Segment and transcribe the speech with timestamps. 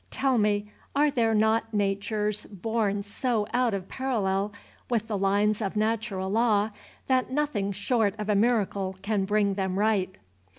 [0.09, 4.51] Tell me, are there not natures born so out of parallel
[4.89, 6.71] with the lines of natural law
[7.05, 10.17] that nothing short of a miracle can bring them right?"